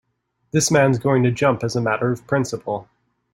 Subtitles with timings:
[0.49, 2.89] This man's going to jump as a matter of principle.